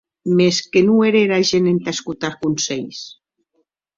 Mès 0.37 0.55
que 0.71 0.81
non 0.87 0.97
ère 1.09 1.17
era 1.25 1.37
gent 1.49 1.69
entà 1.73 1.93
escotar 1.95 2.33
conselhs! 2.45 2.99